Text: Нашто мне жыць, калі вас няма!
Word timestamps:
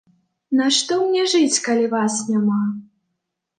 Нашто 0.59 0.97
мне 1.03 1.27
жыць, 1.35 1.61
калі 1.69 1.93
вас 1.93 2.19
няма! 2.33 2.61